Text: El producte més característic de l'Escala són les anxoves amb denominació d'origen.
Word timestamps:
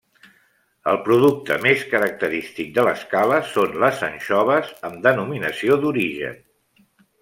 El 0.93 0.95
producte 1.07 1.57
més 1.65 1.83
característic 1.91 2.73
de 2.79 2.87
l'Escala 2.89 3.39
són 3.53 3.79
les 3.87 4.03
anxoves 4.11 4.75
amb 4.93 5.09
denominació 5.09 5.83
d'origen. 5.87 6.47